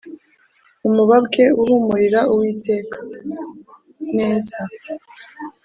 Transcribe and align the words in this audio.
umubabwe 0.87 1.43
uhumurira 1.61 2.19
Uwiteka 2.33 2.97
neza 4.17 4.59